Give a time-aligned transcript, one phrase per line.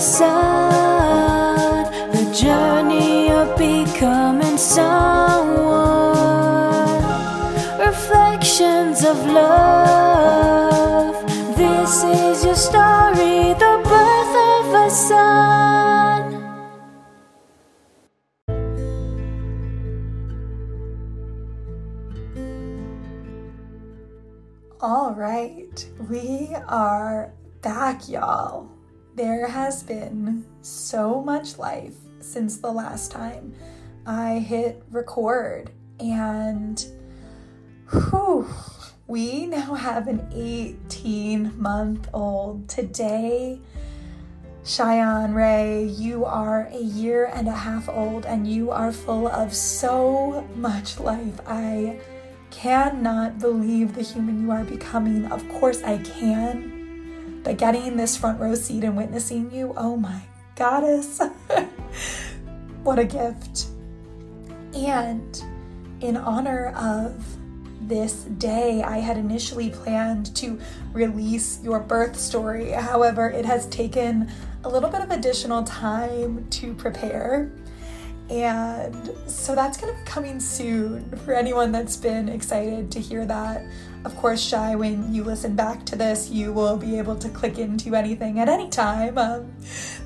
[0.00, 6.16] sun, the journey of becoming someone,
[7.78, 11.14] reflections of love.
[11.56, 15.20] This is your story, the birth of a son.
[24.80, 28.79] All right, we are back, y'all.
[29.20, 33.52] There has been so much life since the last time
[34.06, 36.82] I hit record, and
[37.90, 38.48] whew,
[39.06, 42.66] we now have an 18 month old.
[42.66, 43.60] Today,
[44.64, 49.54] Shayan Ray, you are a year and a half old, and you are full of
[49.54, 51.38] so much life.
[51.46, 52.00] I
[52.50, 55.30] cannot believe the human you are becoming.
[55.30, 56.79] Of course, I can.
[57.42, 60.22] But getting this front row seat and witnessing you, oh my
[60.56, 61.20] goddess,
[62.82, 63.66] what a gift.
[64.74, 65.42] And
[66.00, 67.24] in honor of
[67.80, 70.58] this day, I had initially planned to
[70.92, 72.70] release your birth story.
[72.70, 74.30] However, it has taken
[74.64, 77.50] a little bit of additional time to prepare.
[78.28, 83.26] And so that's going to be coming soon for anyone that's been excited to hear
[83.26, 83.64] that.
[84.02, 87.58] Of course, Shy, when you listen back to this, you will be able to click
[87.58, 89.18] into anything at any time.
[89.18, 89.52] Um,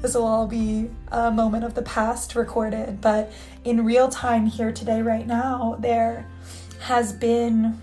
[0.03, 4.73] this will all be a moment of the past recorded, but in real time here
[4.73, 6.29] today, right now, there
[6.81, 7.81] has been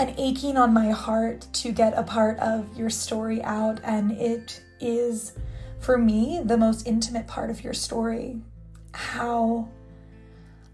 [0.00, 4.60] an aching on my heart to get a part of your story out, and it
[4.80, 5.34] is
[5.78, 8.40] for me, the most intimate part of your story.
[8.92, 9.68] How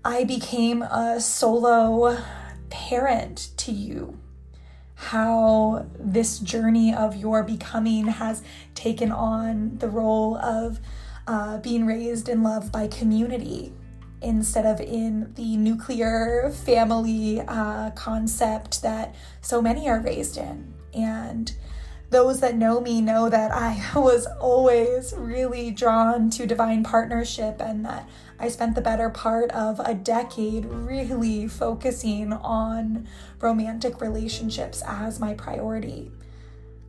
[0.04, 2.16] I became a solo
[2.72, 4.18] parent to you.
[4.94, 8.42] How this journey of your becoming has
[8.74, 10.80] taken on the role of
[11.26, 13.72] uh, being raised in love by community
[14.22, 20.72] instead of in the nuclear family uh, concept that so many are raised in.
[20.94, 21.52] And
[22.10, 27.84] those that know me know that I was always really drawn to divine partnership and
[27.84, 28.08] that
[28.42, 33.06] I spent the better part of a decade really focusing on
[33.38, 36.10] romantic relationships as my priority.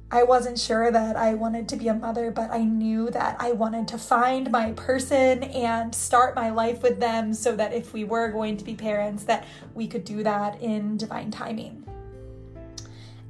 [0.10, 3.52] I wasn't sure that I wanted to be a mother, but I knew that I
[3.52, 8.04] wanted to find my person and start my life with them so that if we
[8.04, 11.84] were going to be parents that we could do that in divine timing.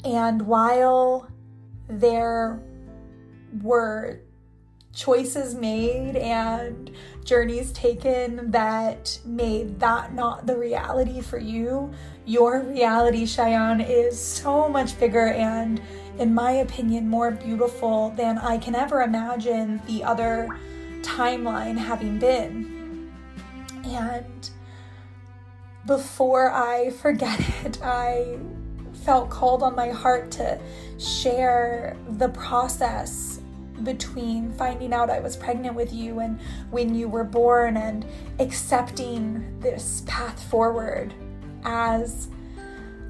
[0.06, 1.28] And while
[1.90, 2.62] there
[3.62, 4.22] were
[4.94, 6.92] choices made and
[7.24, 11.92] journeys taken that made that not the reality for you.
[12.26, 15.82] Your reality, Shayan, is so much bigger and,
[16.18, 20.48] in my opinion, more beautiful than I can ever imagine the other
[21.02, 23.12] timeline having been.
[23.86, 24.50] And
[25.86, 28.38] before I forget it, I
[29.06, 30.60] felt called on my heart to
[30.98, 33.42] share the process
[33.82, 36.40] between finding out I was pregnant with you and
[36.70, 38.06] when you were born and
[38.40, 41.14] accepting this path forward
[41.66, 42.28] as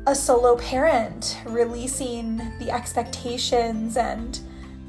[0.05, 4.39] a solo parent, releasing the expectations and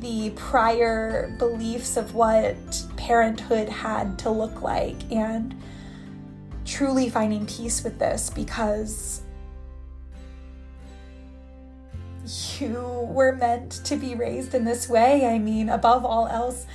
[0.00, 5.54] the prior beliefs of what parenthood had to look like and
[6.64, 9.22] truly finding peace with this because
[12.60, 15.26] you were meant to be raised in this way.
[15.26, 16.66] I mean, above all else,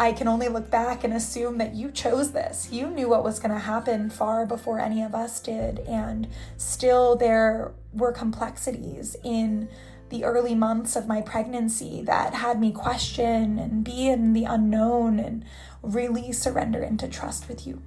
[0.00, 2.68] I can only look back and assume that you chose this.
[2.70, 5.80] You knew what was going to happen far before any of us did.
[5.80, 9.68] And still, there were complexities in
[10.10, 15.18] the early months of my pregnancy that had me question and be in the unknown
[15.18, 15.44] and
[15.82, 17.82] really surrender into trust with you.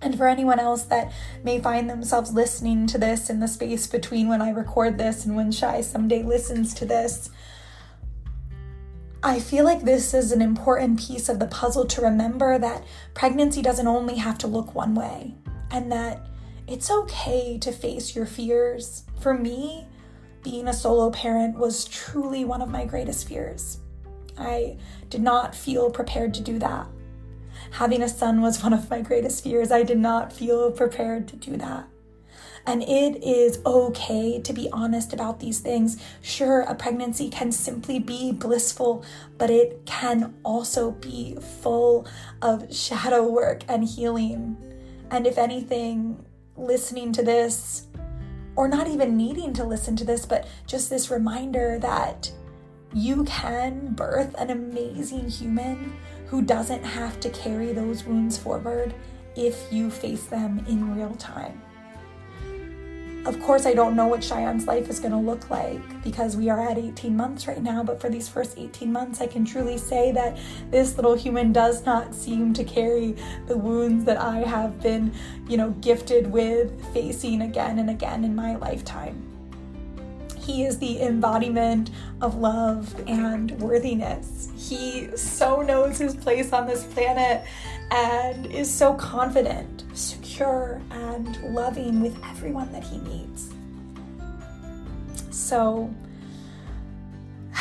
[0.00, 4.28] And for anyone else that may find themselves listening to this in the space between
[4.28, 7.30] when I record this and when Shai someday listens to this,
[9.22, 12.84] I feel like this is an important piece of the puzzle to remember that
[13.14, 15.34] pregnancy doesn't only have to look one way
[15.72, 16.26] and that
[16.68, 19.02] it's okay to face your fears.
[19.18, 19.88] For me,
[20.44, 23.78] being a solo parent was truly one of my greatest fears.
[24.38, 24.76] I
[25.10, 26.86] did not feel prepared to do that.
[27.72, 29.70] Having a son was one of my greatest fears.
[29.70, 31.86] I did not feel prepared to do that.
[32.66, 36.02] And it is okay to be honest about these things.
[36.20, 39.04] Sure, a pregnancy can simply be blissful,
[39.38, 42.06] but it can also be full
[42.42, 44.56] of shadow work and healing.
[45.10, 46.22] And if anything,
[46.56, 47.86] listening to this,
[48.54, 52.30] or not even needing to listen to this, but just this reminder that
[52.92, 55.96] you can birth an amazing human
[56.28, 58.94] who doesn't have to carry those wounds forward
[59.36, 61.60] if you face them in real time.
[63.26, 66.48] Of course, I don't know what Shayan's life is going to look like because we
[66.48, 69.76] are at 18 months right now, but for these first 18 months, I can truly
[69.76, 70.38] say that
[70.70, 73.16] this little human does not seem to carry
[73.46, 75.12] the wounds that I have been,
[75.46, 79.27] you know, gifted with facing again and again in my lifetime.
[80.48, 81.90] He is the embodiment
[82.22, 84.48] of love and worthiness.
[84.56, 87.44] He so knows his place on this planet
[87.90, 93.50] and is so confident, secure, and loving with everyone that he meets.
[95.30, 95.94] So,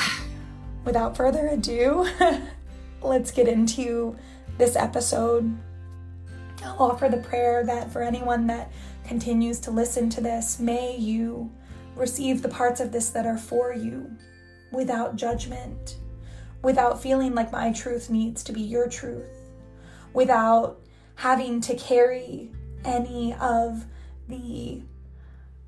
[0.85, 2.07] without further ado,
[3.01, 4.15] let's get into
[4.57, 5.53] this episode.
[6.63, 8.71] I'll offer the prayer that for anyone that
[9.05, 11.51] continues to listen to this, may you
[11.97, 14.11] receive the parts of this that are for you
[14.71, 15.97] without judgment,
[16.61, 19.49] without feeling like my truth needs to be your truth,
[20.13, 20.79] without
[21.15, 22.51] having to carry
[22.85, 23.85] any of
[24.27, 24.81] the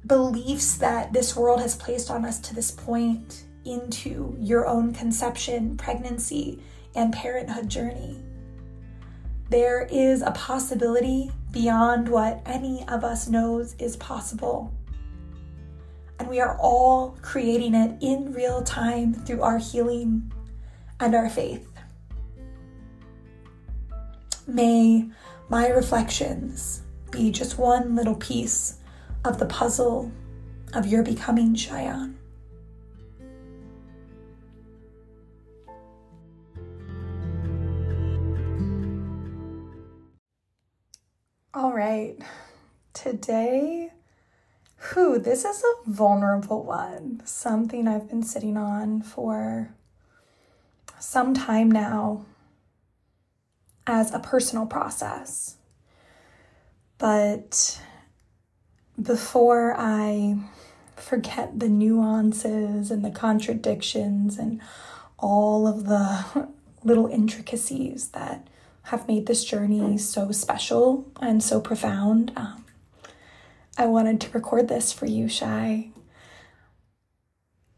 [0.06, 5.76] beliefs that this world has placed on us to this point into your own conception,
[5.78, 6.62] pregnancy,
[6.96, 8.24] and parenthood journey.
[9.50, 14.72] There is a possibility beyond what any of us knows is possible
[16.20, 20.32] and we are all creating it in real time through our healing
[21.00, 21.66] and our faith.
[24.46, 25.10] May
[25.48, 26.82] my reflections
[27.12, 28.80] be just one little piece
[29.24, 30.12] of the puzzle
[30.74, 32.16] of your becoming Shayan.
[41.54, 42.16] All right,
[42.94, 43.89] today
[44.82, 47.22] Whew, this is a vulnerable one.
[47.26, 49.74] Something I've been sitting on for
[51.00, 52.26] some time now
[53.86, 55.58] as a personal process.
[56.98, 57.82] But
[59.02, 60.38] before I
[60.96, 64.62] forget the nuances and the contradictions and
[65.18, 66.48] all of the
[66.84, 68.48] little intricacies that
[68.84, 72.66] have made this journey so special and so profound, um,
[73.80, 75.92] I wanted to record this for you, Shy.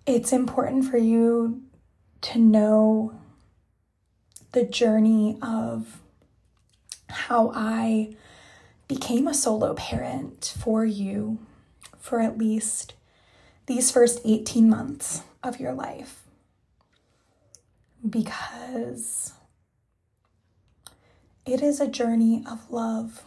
[0.08, 1.62] It's important for you
[2.22, 3.14] to know
[4.52, 6.02] the journey of
[7.08, 8.16] how I
[8.88, 11.38] became a solo parent for you
[12.00, 12.96] for at least
[13.68, 16.24] these first 18 months of your life.
[18.10, 19.34] Because
[21.46, 23.24] it is a journey of love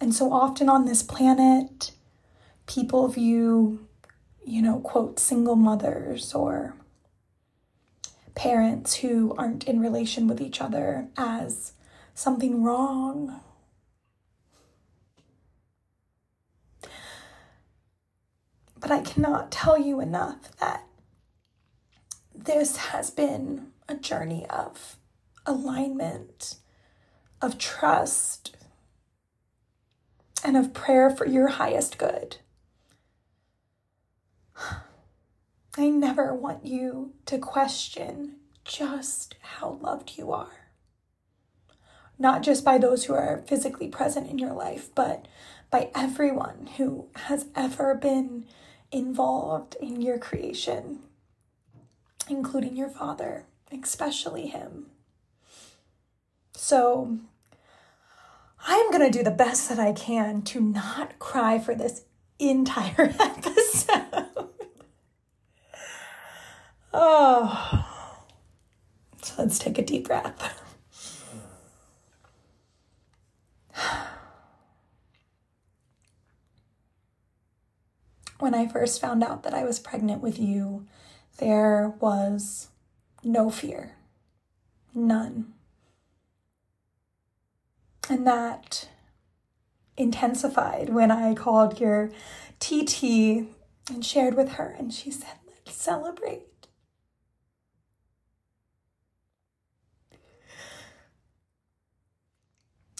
[0.00, 1.92] and so often on this planet,
[2.66, 3.86] people view,
[4.44, 6.74] you know, quote, single mothers or
[8.34, 11.72] parents who aren't in relation with each other as
[12.14, 13.40] something wrong.
[18.78, 20.84] But I cannot tell you enough that
[22.34, 24.96] this has been a journey of
[25.46, 26.56] alignment,
[27.40, 28.54] of trust,
[30.46, 32.36] and of prayer for your highest good.
[35.76, 40.70] I never want you to question just how loved you are.
[42.16, 45.26] Not just by those who are physically present in your life, but
[45.68, 48.46] by everyone who has ever been
[48.92, 51.00] involved in your creation,
[52.30, 54.86] including your father, especially him.
[56.54, 57.18] So,
[58.64, 62.04] I'm going to do the best that I can to not cry for this
[62.38, 64.48] entire episode.
[66.92, 67.92] oh.
[69.22, 70.62] So let's take a deep breath.
[78.38, 80.86] When I first found out that I was pregnant with you,
[81.38, 82.68] there was
[83.24, 83.96] no fear.
[84.94, 85.52] None.
[88.08, 88.88] And that
[89.96, 92.10] intensified when I called your
[92.60, 93.48] TT
[93.90, 96.42] and shared with her, and she said, Let's celebrate.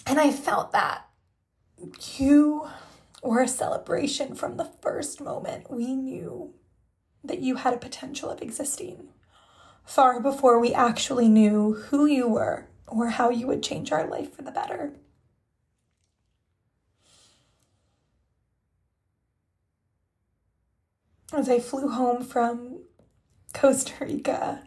[0.05, 1.07] And I felt that
[2.17, 2.67] you
[3.23, 6.53] were a celebration from the first moment we knew
[7.23, 9.09] that you had a potential of existing,
[9.85, 14.33] far before we actually knew who you were or how you would change our life
[14.33, 14.93] for the better.
[21.33, 22.83] As I flew home from
[23.53, 24.63] Costa Rica,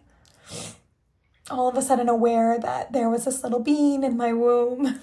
[1.51, 5.01] all of a sudden aware that there was this little being in my womb,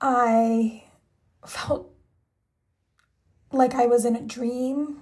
[0.00, 0.84] I
[1.44, 1.92] felt
[3.52, 5.00] like I was in a dream,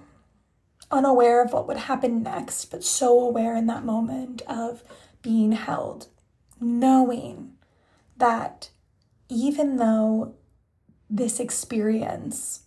[0.91, 4.83] unaware of what would happen next, but so aware in that moment of
[5.21, 6.07] being held,
[6.59, 7.53] knowing
[8.17, 8.69] that
[9.29, 10.35] even though
[11.09, 12.61] this experience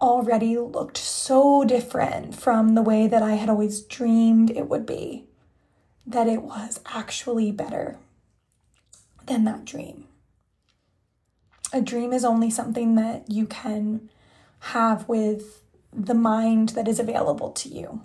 [0.00, 5.26] already looked so different from the way that I had always dreamed it would be,
[6.06, 7.98] that it was actually better
[9.26, 10.06] than that dream.
[11.72, 14.10] A dream is only something that you can
[14.60, 15.62] have with
[15.92, 18.02] the mind that is available to you.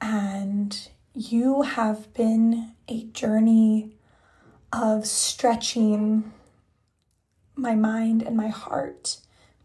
[0.00, 0.88] And
[1.18, 3.96] you have been a journey
[4.72, 6.32] of stretching
[7.56, 9.16] my mind and my heart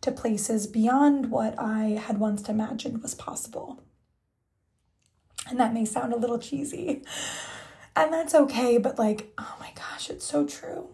[0.01, 3.83] to places beyond what I had once imagined was possible.
[5.47, 7.03] And that may sound a little cheesy,
[7.95, 10.87] and that's okay, but like, oh my gosh, it's so true.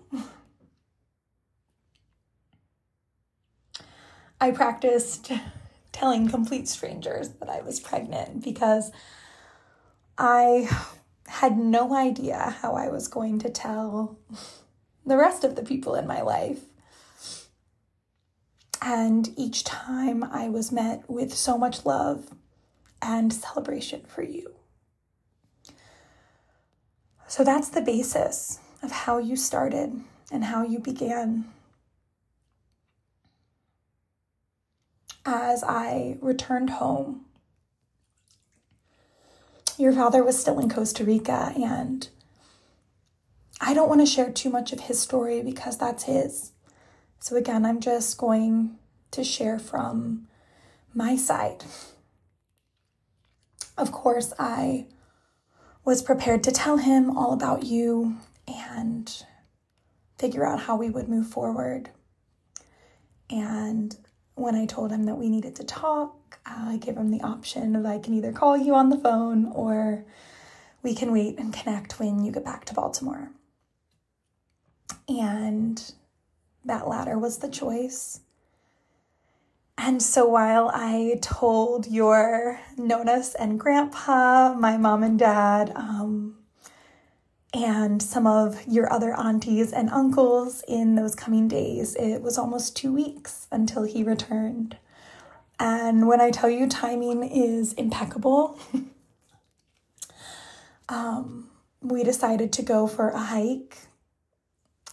[4.42, 5.32] I practiced
[5.94, 8.92] telling complete strangers that I was pregnant because
[10.20, 10.70] I
[11.28, 14.20] had no idea how I was going to tell
[15.06, 16.60] the rest of the people in my life.
[18.82, 22.34] And each time I was met with so much love
[23.02, 24.56] and celebration for you.
[27.28, 31.46] So that's the basis of how you started and how you began.
[35.26, 37.26] As I returned home,
[39.80, 42.10] your father was still in Costa Rica, and
[43.62, 46.52] I don't want to share too much of his story because that's his.
[47.22, 48.78] So, again, I'm just going
[49.12, 50.28] to share from
[50.94, 51.64] my side.
[53.78, 54.88] Of course, I
[55.86, 58.18] was prepared to tell him all about you
[58.48, 59.10] and
[60.18, 61.90] figure out how we would move forward.
[63.30, 63.96] And
[64.36, 67.86] when I told him that we needed to talk, I gave him the option of
[67.86, 70.06] I can either call you on the phone or
[70.82, 73.32] we can wait and connect when you get back to Baltimore.
[75.08, 75.92] And
[76.66, 78.22] that latter was the choice.
[79.78, 86.36] And so while I told your Nonus and Grandpa, my mom and dad, um,
[87.54, 92.76] and some of your other aunties and uncles in those coming days, it was almost
[92.76, 94.78] two weeks until he returned.
[95.60, 98.58] And when I tell you timing is impeccable,
[100.90, 101.50] um,
[101.82, 103.78] we decided to go for a hike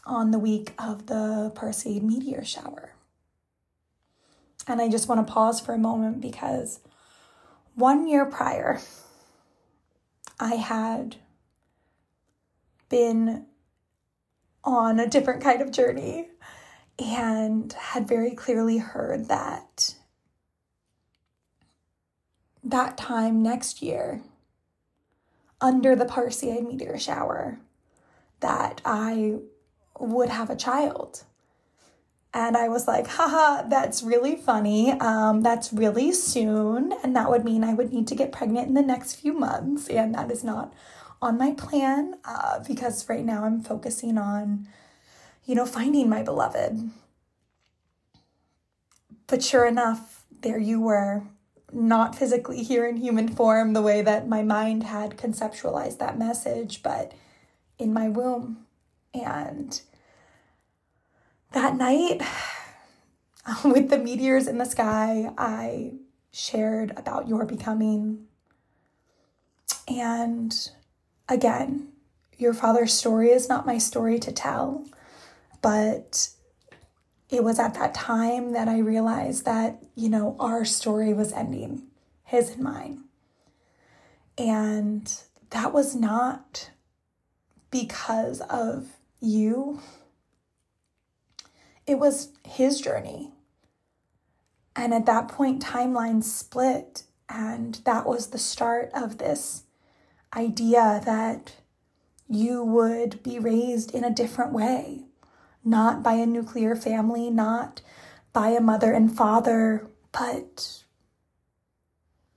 [0.05, 2.93] on the week of the Perseid meteor shower.
[4.67, 6.81] And I just want to pause for a moment because
[7.75, 8.81] one year prior,
[10.41, 11.17] I had
[12.89, 13.47] been
[14.65, 16.29] on a different kind of journey
[16.99, 19.95] and had very clearly heard that
[22.67, 24.23] that time next year
[25.61, 27.61] under the Perseid meteor shower
[28.41, 29.37] that I
[29.99, 31.23] would have a child.
[32.35, 34.93] And I was like, haha, that's really funny.
[34.93, 36.93] Um, that's really soon.
[37.03, 39.89] And that would mean I would need to get pregnant in the next few months.
[39.89, 40.75] And that is not
[41.23, 44.69] on my plan uh, because right now I'm focusing on,
[45.47, 46.91] you know, finding my beloved.
[49.29, 51.23] But sure enough, there you were,
[51.73, 56.83] not physically here in human form the way that my mind had conceptualized that message,
[56.83, 57.13] but
[57.79, 58.67] in my womb.
[59.13, 59.81] And
[61.53, 62.23] that night,
[63.65, 65.95] with the meteors in the sky, I
[66.31, 68.27] shared about your becoming.
[69.89, 70.55] And
[71.29, 71.89] again,
[72.37, 74.85] your father's story is not my story to tell,
[75.63, 76.29] but
[77.29, 81.83] it was at that time that I realized that, you know, our story was ending,
[82.25, 83.05] his and mine.
[84.39, 85.13] And
[85.51, 86.71] that was not
[87.71, 88.89] because of
[89.21, 89.81] you,
[91.87, 93.33] it was his journey.
[94.75, 99.65] And at that point, timelines split, and that was the start of this
[100.37, 101.55] idea that
[102.29, 105.06] you would be raised in a different way,
[105.67, 107.83] not by a nuclear family, not
[108.33, 110.85] by a mother and father, but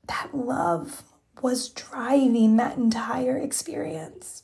[0.08, 1.04] that love
[1.42, 4.42] was driving that entire experience.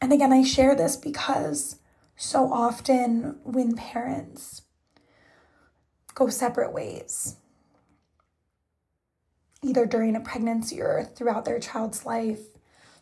[0.00, 1.76] And again, I share this because
[2.16, 4.62] so often when parents
[6.14, 7.36] go separate ways,
[9.62, 12.40] either during a pregnancy or throughout their child's life.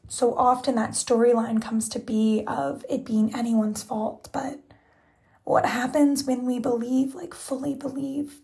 [0.08, 4.61] So often that storyline comes to be of it being anyone's fault, but
[5.44, 8.40] what happens when we believe, like fully believe,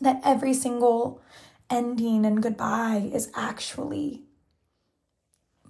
[0.00, 1.20] that every single
[1.68, 4.22] ending and goodbye is actually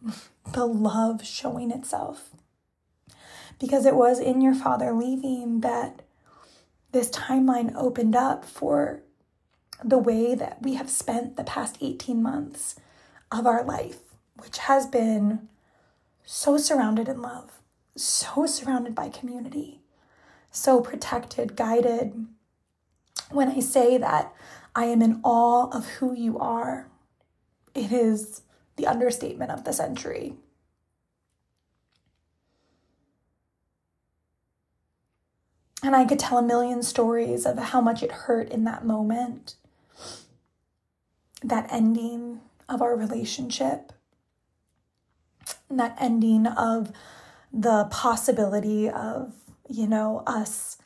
[0.53, 2.31] the love showing itself?
[3.59, 6.03] Because it was in your father leaving that
[6.93, 9.03] this timeline opened up for
[9.85, 12.77] the way that we have spent the past 18 months
[13.31, 14.06] of our life,
[14.39, 15.49] which has been
[16.25, 17.61] so surrounded in love,
[17.97, 19.81] so surrounded by community,
[20.51, 22.27] so protected, guided.
[23.31, 24.33] When I say that
[24.75, 26.89] I am in awe of who you are,
[27.75, 28.43] it is
[28.77, 30.35] the understatement of the century.
[35.83, 39.57] And I could tell a million stories of how much it hurt in that moment
[41.43, 43.93] that ending of our relationship,
[45.71, 46.93] that ending of
[47.53, 49.35] the possibility of,
[49.69, 50.79] you know, us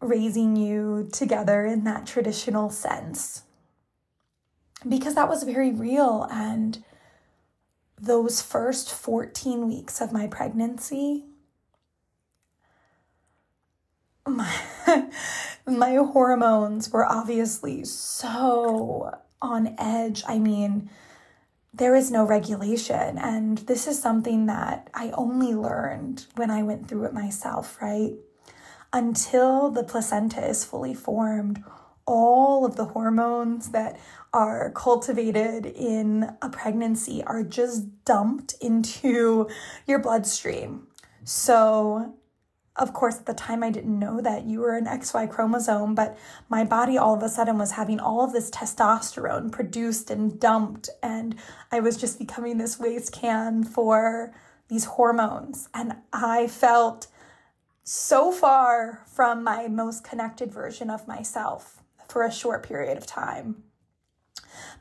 [0.00, 3.42] raising you together in that traditional sense.
[4.86, 6.28] Because that was very real.
[6.30, 6.84] And
[8.00, 11.24] those first 14 weeks of my pregnancy,
[14.26, 14.54] my,
[15.66, 20.22] my hormones were obviously so on edge.
[20.26, 20.90] I mean,
[21.76, 23.18] there is no regulation.
[23.18, 28.12] And this is something that I only learned when I went through it myself, right?
[28.92, 31.64] Until the placenta is fully formed,
[32.06, 33.98] all of the hormones that
[34.32, 39.48] are cultivated in a pregnancy are just dumped into
[39.86, 40.86] your bloodstream.
[41.24, 42.14] So
[42.76, 46.18] of course, at the time, I didn't know that you were an XY chromosome, but
[46.48, 50.90] my body all of a sudden was having all of this testosterone produced and dumped,
[51.00, 51.36] and
[51.70, 54.34] I was just becoming this waste can for
[54.68, 55.68] these hormones.
[55.72, 57.06] And I felt
[57.84, 63.62] so far from my most connected version of myself for a short period of time.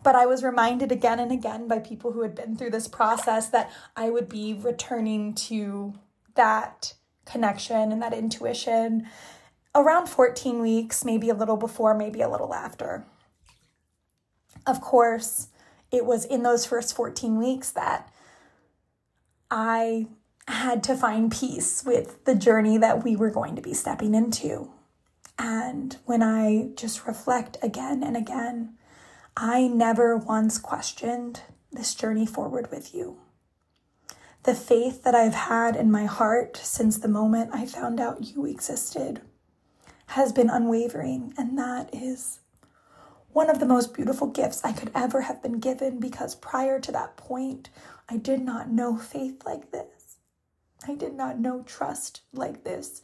[0.02, 3.50] But I was reminded again and again by people who had been through this process
[3.50, 5.94] that I would be returning to
[6.36, 6.94] that
[7.26, 9.08] connection and that intuition
[9.76, 13.06] around 14 weeks, maybe a little before, maybe a little after.
[14.66, 15.48] Of course,
[15.92, 18.12] it was in those first 14 weeks that
[19.50, 20.08] I
[20.48, 24.72] had to find peace with the journey that we were going to be stepping into.
[25.40, 28.76] And when I just reflect again and again,
[29.36, 33.18] I never once questioned this journey forward with you.
[34.44, 38.46] The faith that I've had in my heart since the moment I found out you
[38.46, 39.22] existed
[40.08, 42.42] has been unwavering, and that is
[43.32, 46.92] one of the most beautiful gifts I could ever have been given because prior to
[46.92, 47.70] that point,
[48.10, 50.18] I did not know faith like this.
[50.86, 53.02] I did not know trust like this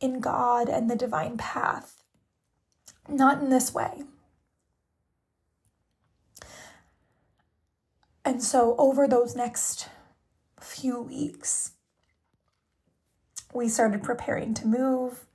[0.00, 2.02] in God and the divine path.
[3.08, 4.02] Not in this way.
[8.24, 9.88] And so, over those next
[10.60, 11.72] few weeks,
[13.52, 15.26] we started preparing to move.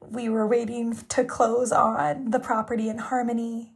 [0.00, 3.72] We were waiting to close on the property in Harmony.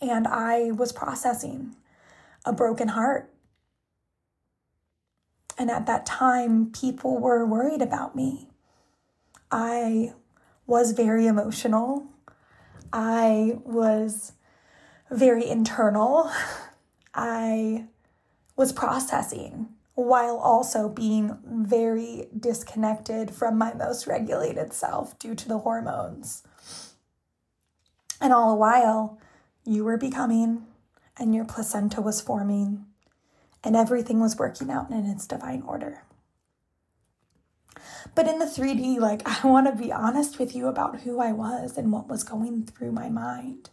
[0.00, 1.76] And I was processing
[2.44, 3.32] a broken heart.
[5.58, 8.48] And at that time, people were worried about me.
[9.50, 10.14] I
[10.66, 12.06] was very emotional.
[12.92, 14.32] I was
[15.10, 16.30] very internal.
[17.14, 17.86] I
[18.62, 25.58] was processing while also being very disconnected from my most regulated self due to the
[25.58, 26.44] hormones.
[28.20, 29.18] And all the while,
[29.64, 30.64] you were becoming,
[31.18, 32.86] and your placenta was forming,
[33.64, 36.04] and everything was working out in its divine order.
[38.14, 41.32] But in the 3D, like, I want to be honest with you about who I
[41.32, 43.70] was and what was going through my mind.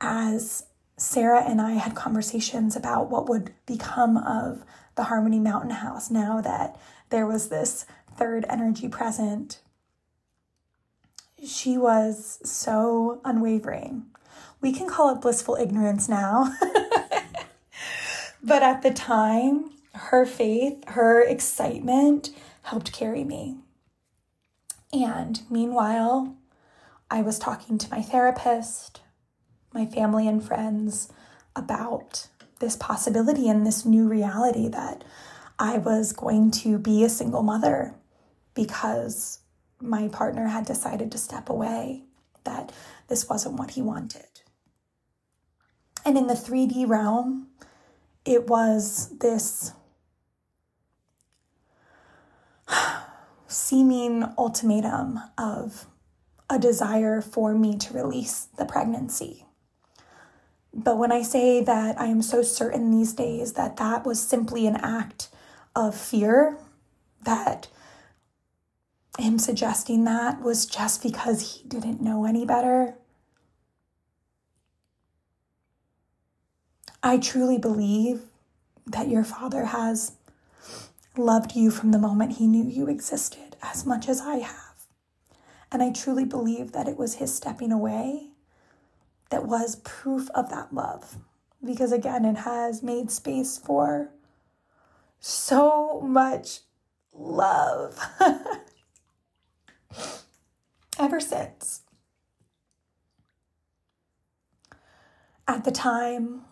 [0.00, 0.64] As
[1.00, 4.64] Sarah and I had conversations about what would become of
[4.96, 7.86] the Harmony Mountain House now that there was this
[8.18, 9.60] third energy present.
[11.42, 14.04] She was so unwavering.
[14.60, 16.54] We can call it blissful ignorance now.
[18.42, 22.28] but at the time, her faith, her excitement
[22.60, 23.56] helped carry me.
[24.92, 26.36] And meanwhile,
[27.10, 29.00] I was talking to my therapist
[29.72, 31.12] my family and friends
[31.54, 32.28] about
[32.60, 35.04] this possibility and this new reality that
[35.58, 37.94] I was going to be a single mother
[38.54, 39.40] because
[39.80, 42.04] my partner had decided to step away
[42.44, 42.72] that
[43.08, 44.26] this wasn't what he wanted.
[46.04, 47.48] And in the 3D realm,
[48.24, 49.72] it was this
[53.46, 55.86] seeming ultimatum of
[56.48, 59.46] a desire for me to release the pregnancy.
[60.72, 64.66] But when I say that I am so certain these days that that was simply
[64.66, 65.28] an act
[65.74, 66.58] of fear,
[67.22, 67.68] that
[69.18, 72.94] him suggesting that was just because he didn't know any better.
[77.02, 78.22] I truly believe
[78.86, 80.12] that your father has
[81.16, 84.86] loved you from the moment he knew you existed as much as I have.
[85.72, 88.29] And I truly believe that it was his stepping away
[89.30, 91.16] that was proof of that love.
[91.64, 94.10] Because again, it has made space for
[95.18, 96.60] so much
[97.12, 97.98] love
[100.98, 101.82] ever since.
[105.46, 106.42] At the time,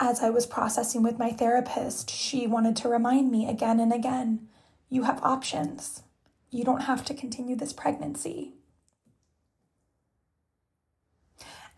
[0.00, 4.48] as I was processing with my therapist, she wanted to remind me again and again
[4.88, 6.02] you have options.
[6.50, 8.57] You don't have to continue this pregnancy.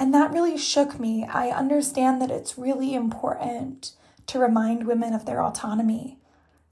[0.01, 1.27] And that really shook me.
[1.27, 3.93] I understand that it's really important
[4.29, 6.17] to remind women of their autonomy.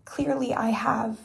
[0.07, 1.19] Clearly, I have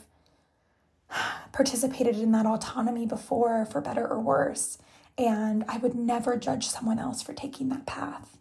[1.52, 4.76] participated in that autonomy before, for better or worse,
[5.16, 8.36] and I would never judge someone else for taking that path.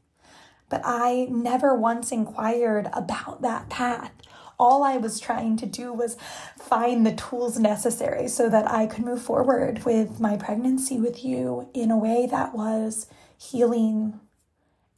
[0.70, 4.12] But I never once inquired about that path.
[4.60, 6.18] All I was trying to do was
[6.60, 11.70] find the tools necessary so that I could move forward with my pregnancy with you
[11.74, 14.20] in a way that was healing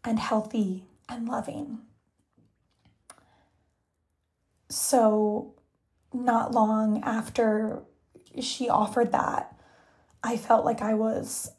[0.04, 1.80] and healthy and loving.
[4.70, 5.54] So,
[6.14, 7.84] not long after
[8.40, 9.56] she offered that,
[10.24, 11.52] I felt like I was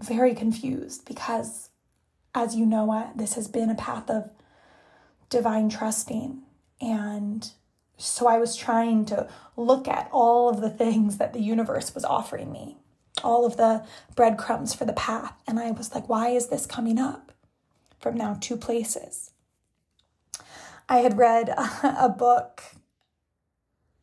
[0.00, 1.70] very confused because,
[2.34, 4.30] as you know, this has been a path of
[5.28, 6.42] divine trusting.
[6.80, 7.48] And
[7.96, 12.04] so I was trying to look at all of the things that the universe was
[12.04, 12.78] offering me
[13.24, 13.84] all of the
[14.14, 15.34] breadcrumbs for the path.
[15.46, 17.32] And I was like, why is this coming up
[17.98, 19.32] from now two places?
[20.88, 21.48] I had read
[21.82, 22.62] a, book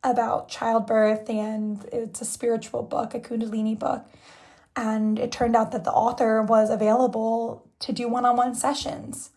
[0.02, 4.04] about childbirth, and it's a spiritual book, a Kundalini book.
[4.74, 9.30] And it turned out that the author was available to do one on one sessions.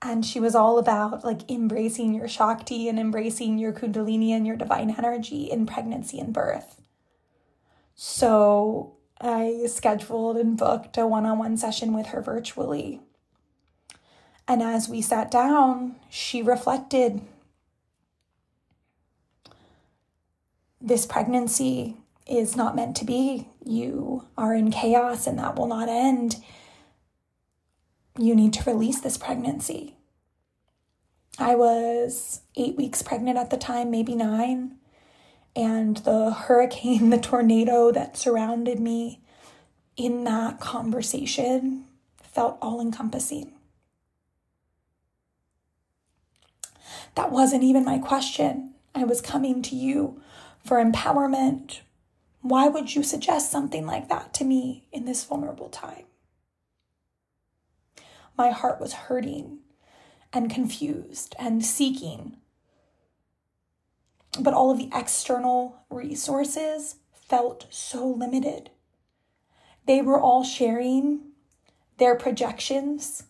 [0.00, 4.56] And she was all about like embracing your Shakti and embracing your Kundalini and your
[4.56, 6.80] divine energy in pregnancy and birth.
[7.94, 13.00] So I scheduled and booked a one on one session with her virtually.
[14.48, 17.22] And as we sat down, she reflected
[20.80, 23.48] this pregnancy is not meant to be.
[23.64, 26.36] You are in chaos and that will not end.
[28.18, 29.96] You need to release this pregnancy.
[31.38, 34.76] I was eight weeks pregnant at the time, maybe nine
[35.56, 39.22] and the hurricane, the tornado that surrounded me
[39.96, 41.86] in that conversation
[42.22, 43.52] felt all encompassing.
[47.14, 48.74] That wasn't even my question.
[48.94, 50.20] I was coming to you
[50.62, 51.80] for empowerment.
[52.42, 56.04] Why would you suggest something like that to me in this vulnerable time?
[58.36, 59.60] My heart was hurting
[60.30, 62.36] and confused and seeking
[64.40, 68.70] but all of the external resources felt so limited.
[69.86, 71.20] They were all sharing
[71.98, 73.24] their projections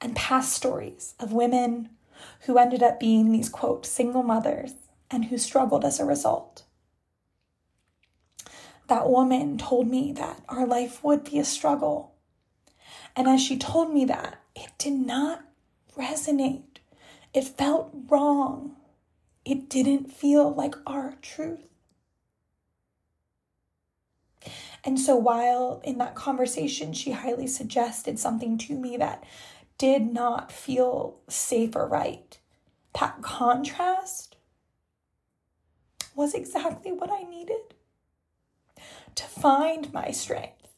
[0.00, 1.90] and past stories of women
[2.42, 4.74] who ended up being these quote single mothers
[5.10, 6.64] and who struggled as a result.
[8.88, 12.14] That woman told me that our life would be a struggle.
[13.16, 15.44] And as she told me that, it did not
[15.96, 16.78] resonate.
[17.32, 18.76] It felt wrong
[19.44, 21.60] it didn't feel like our truth.
[24.84, 29.24] And so, while in that conversation, she highly suggested something to me that
[29.78, 32.38] did not feel safe or right,
[33.00, 34.36] that contrast
[36.14, 37.74] was exactly what I needed
[39.14, 40.68] to find my strength,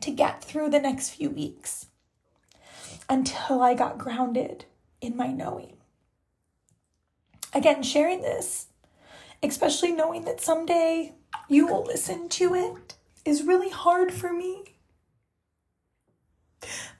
[0.00, 1.86] to get through the next few weeks
[3.08, 4.66] until I got grounded
[5.00, 5.77] in my knowing
[7.52, 8.66] again, sharing this,
[9.42, 11.14] especially knowing that someday
[11.48, 14.76] you will listen to it, is really hard for me.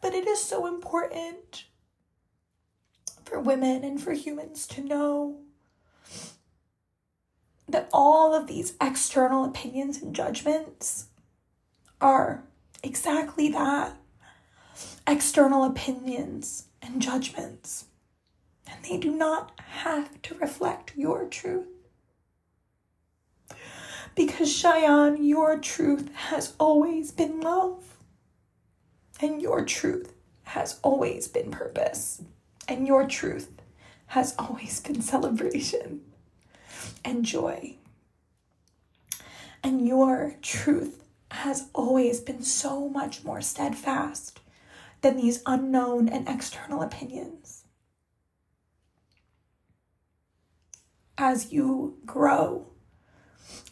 [0.01, 1.65] But it is so important
[3.25, 5.41] for women and for humans to know
[7.69, 11.09] that all of these external opinions and judgments
[12.01, 12.45] are
[12.83, 13.97] exactly that
[15.07, 17.87] external opinions and judgments.
[18.71, 21.67] And they do not have to reflect your truth.
[24.15, 27.97] Because Shayan, your truth has always been love.
[29.21, 30.13] And your truth
[30.45, 32.23] has always been purpose.
[32.67, 33.51] And your truth
[34.07, 36.01] has always been celebration
[37.05, 37.77] and joy.
[39.63, 44.41] And your truth has always been so much more steadfast
[45.03, 47.58] than these unknown and external opinions.
[51.21, 52.69] As you grow,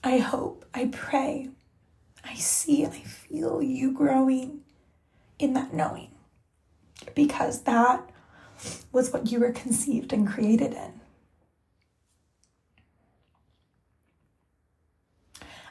[0.02, 1.50] I hope, I pray,
[2.24, 4.62] I see, I feel you growing
[5.38, 6.10] in that knowing
[7.14, 8.10] because that
[8.90, 11.00] was what you were conceived and created in.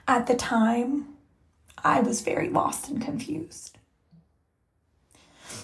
[0.07, 1.15] At the time,
[1.83, 3.79] I was very lost and confused.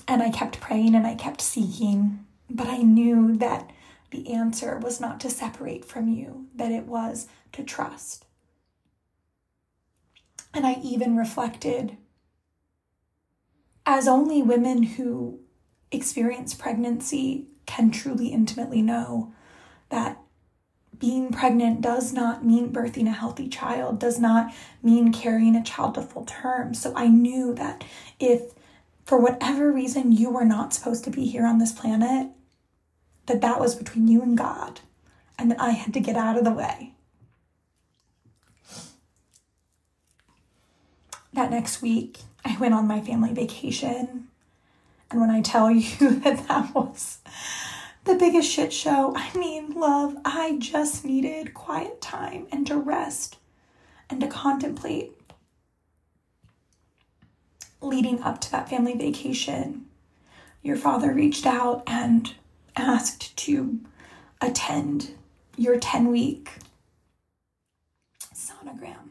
[0.10, 3.70] And I kept praying and I kept seeking, but I knew that
[4.12, 8.26] the answer was not to separate from you, that it was to trust.
[10.54, 11.98] And I even reflected,
[13.86, 15.40] as only women who
[15.92, 19.34] experience pregnancy can truly intimately know,
[19.90, 20.22] that
[21.00, 25.96] being pregnant does not mean birthing a healthy child, does not mean carrying a child
[25.96, 26.74] to full term.
[26.74, 27.84] So I knew that
[28.20, 28.54] if
[29.06, 32.30] for whatever reason you were not supposed to be here on this planet,
[33.32, 34.82] that that was between you and God,
[35.40, 36.92] and that I had to get out of the way.
[41.32, 44.28] That next week, I went on my family vacation.
[45.10, 47.20] And when I tell you that that was
[48.04, 49.14] the biggest shit show.
[49.16, 53.38] I mean, love, I just needed quiet time and to rest
[54.10, 55.14] and to contemplate.
[57.80, 59.86] Leading up to that family vacation,
[60.62, 62.36] your father reached out and
[62.76, 63.80] asked to
[64.40, 65.12] attend
[65.58, 66.52] your 10 week
[68.34, 69.10] sonogram.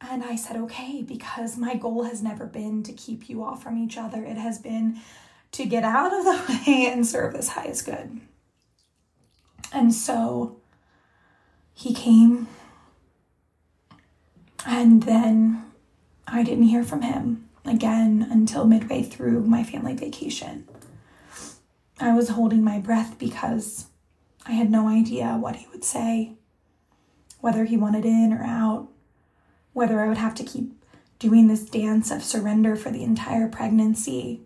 [0.00, 3.76] And I said, okay, because my goal has never been to keep you all from
[3.76, 4.24] each other.
[4.24, 5.00] It has been
[5.52, 8.20] to get out of the way and serve this highest good.
[9.72, 10.56] And so
[11.74, 12.48] he came,
[14.66, 15.64] and then
[16.26, 20.67] I didn't hear from him again until midway through my family vacation.
[22.00, 23.86] I was holding my breath because
[24.46, 26.34] I had no idea what he would say,
[27.40, 28.88] whether he wanted in or out,
[29.72, 30.72] whether I would have to keep
[31.18, 34.42] doing this dance of surrender for the entire pregnancy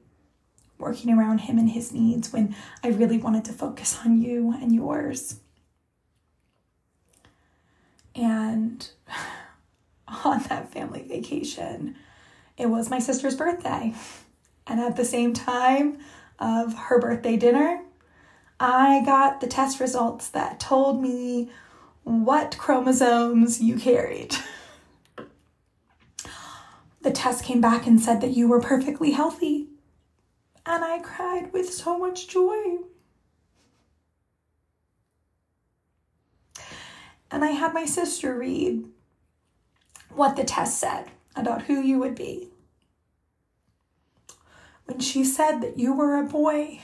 [0.78, 4.74] working around him and his needs when I really wanted to focus on you and
[4.74, 5.40] yours.
[8.14, 8.88] And
[10.24, 11.96] on that family vacation,
[12.56, 13.94] it was my sister's birthday.
[14.66, 15.98] And at the same time
[16.42, 17.80] of her birthday dinner,
[18.60, 21.50] I got the test results that told me
[22.02, 24.34] what chromosomes you carried.
[27.00, 29.68] The test came back and said that you were perfectly healthy
[30.64, 32.78] and I cried with so much joy.
[37.30, 38.84] And I had my sister read
[40.10, 42.51] what the test said about who you would be.
[44.84, 46.80] When she said that you were a boy,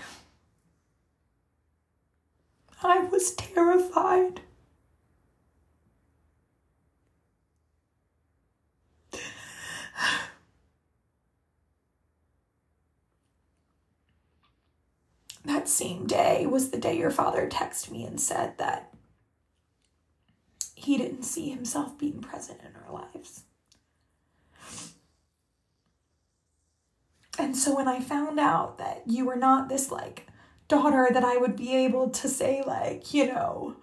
[2.83, 4.41] I was terrified.
[15.45, 18.93] that same day was the day your father texted me and said that
[20.75, 23.43] he didn't see himself being present in our lives.
[27.39, 30.27] And so when I found out that you were not this like
[30.67, 33.77] daughter that I would be able to say, like, you know,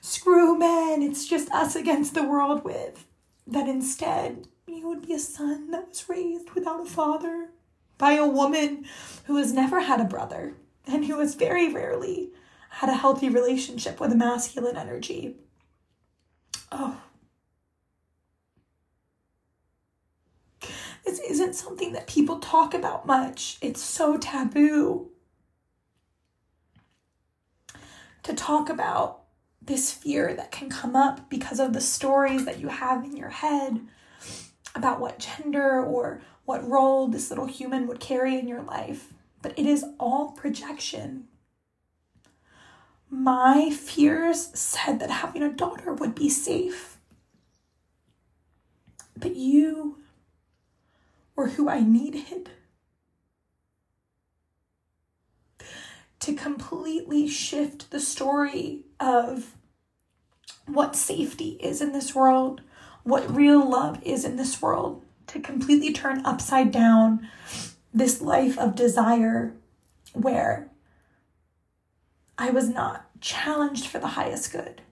[0.00, 3.06] screw men, it's just us against the world with,
[3.46, 7.48] that instead you would be a son that was raised without a father
[7.98, 8.84] by a woman
[9.24, 10.54] who has never had a brother
[10.86, 12.30] and who has very rarely
[12.70, 15.36] had a healthy relationship with a masculine energy.
[16.70, 17.00] Oh.
[21.04, 23.56] This isn't something that people talk about much.
[23.62, 25.08] It's so taboo
[28.22, 29.22] to talk about
[29.62, 33.30] this fear that can come up because of the stories that you have in your
[33.30, 33.80] head
[34.74, 39.58] about what gender or what role this little human would carry in your life but
[39.58, 41.24] it is all projection.
[43.08, 46.98] My fears said that having a daughter would be safe,
[49.16, 49.99] But you
[51.40, 52.50] were who I needed
[56.18, 59.54] to completely shift the story of
[60.66, 62.60] what safety is in this world,
[63.04, 67.26] what real love is in this world, to completely turn upside down
[67.94, 69.54] this life of desire
[70.12, 70.68] where
[72.36, 74.82] I was not challenged for the highest good.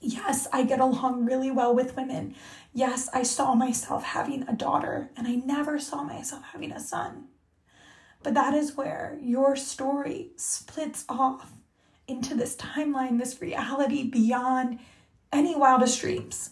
[0.00, 2.34] Yes, I get along really well with women.
[2.72, 7.26] Yes, I saw myself having a daughter, and I never saw myself having a son.
[8.22, 11.52] But that is where your story splits off
[12.08, 14.78] into this timeline, this reality beyond
[15.32, 16.50] any wildest dreams.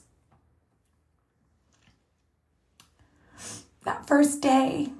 [3.84, 4.92] That first day,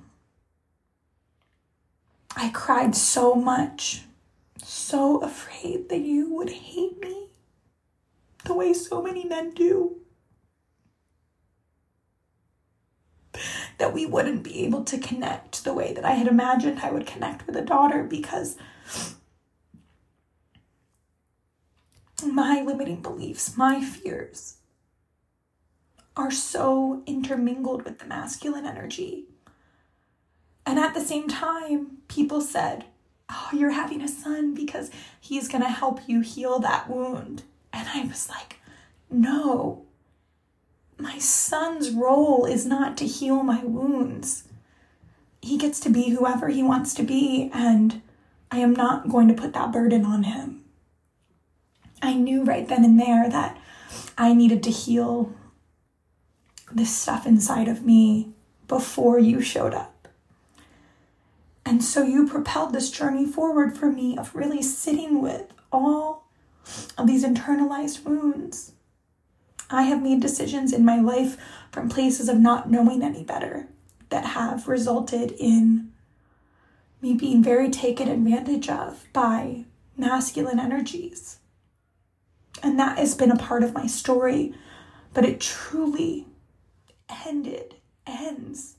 [2.35, 4.05] I cried so much,
[4.65, 7.29] so afraid that you would hate me
[8.49, 9.99] the way so many men do.
[13.79, 17.07] That we wouldn't be able to connect the way that I had imagined I would
[17.07, 18.57] connect with a daughter because
[22.25, 24.57] my limiting beliefs, my fears
[26.17, 29.27] are so intermingled with the masculine energy.
[30.67, 32.87] And at the same time, people said,
[33.31, 37.45] Oh, you're having a son because he's going to help you heal that wound.
[37.73, 38.57] And I was like,
[39.11, 39.87] No,
[40.99, 44.45] my son's role is not to heal my wounds.
[45.41, 48.03] He gets to be whoever he wants to be, and
[48.51, 50.65] I am not going to put that burden on him.
[52.03, 53.59] I knew right then and there that
[54.17, 55.33] I needed to heal
[56.73, 58.31] this stuff inside of me
[58.67, 60.09] before you showed up.
[61.65, 66.28] And so you propelled this journey forward for me of really sitting with all
[66.97, 68.73] of these internalized wounds.
[69.71, 71.37] I have made decisions in my life
[71.71, 73.69] from places of not knowing any better
[74.09, 75.93] that have resulted in
[77.01, 79.65] me being very taken advantage of by
[79.97, 81.39] masculine energies.
[82.63, 84.55] And that has been a part of my story,
[85.13, 86.27] but it truly
[87.27, 87.77] ended,
[88.07, 88.77] ends,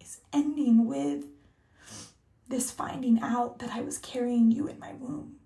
[0.00, 1.24] is ending with
[2.48, 5.36] this finding out that I was carrying you in my womb.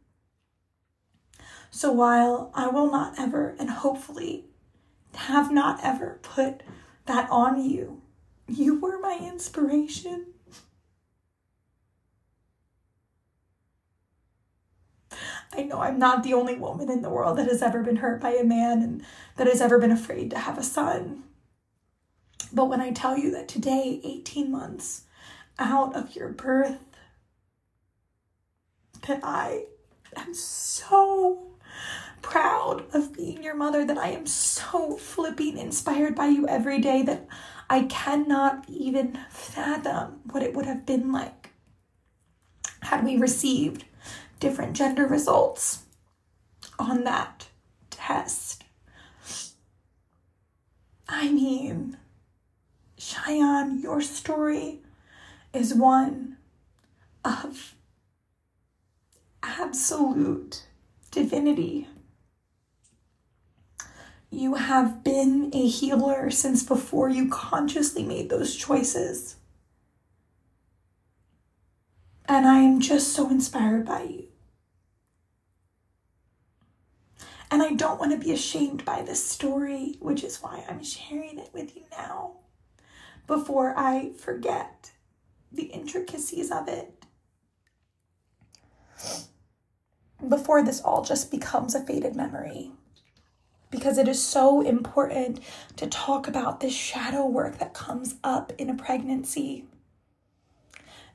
[1.75, 4.45] So while I will not ever, and hopefully
[5.15, 6.63] have not ever put
[7.07, 8.03] that on you,
[8.47, 10.27] you were my inspiration.
[15.55, 18.21] I know I'm not the only woman in the world that has ever been hurt
[18.21, 19.03] by a man and
[19.37, 21.25] that has ever been afraid to have a son.
[22.53, 25.05] But when I tell you that today, 18 months
[25.59, 26.79] out of your birth,
[29.07, 29.65] that I
[30.15, 31.52] am so
[32.23, 37.03] proud of being your mother, that I am so flipping inspired by you every day
[37.03, 37.27] that
[37.69, 41.51] I cannot even fathom what it would have been like
[42.81, 43.85] had we received
[44.41, 45.85] different gender results
[46.79, 47.49] on that
[47.91, 48.65] test.
[51.09, 51.97] I mean,
[52.99, 54.81] Shayan, your story
[55.53, 56.39] is one
[57.25, 57.75] of
[59.43, 60.67] absolute
[61.11, 61.89] divinity.
[64.35, 69.37] You have been a healer since before you consciously made those choices.
[72.25, 74.29] And I am just so inspired by you.
[77.51, 81.39] And I don't want to be ashamed by this story, which is why I'm sharing
[81.39, 82.37] it with you now
[83.27, 84.93] before I forget
[85.53, 87.05] the intricacies of it.
[90.27, 92.73] Before this all just becomes a faded memory.
[93.73, 95.41] Because it is so important
[95.79, 99.65] to talk about this shadow work that comes up in a pregnancy.